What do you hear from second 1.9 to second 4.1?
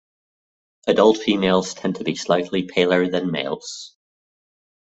to be slightly paler than males.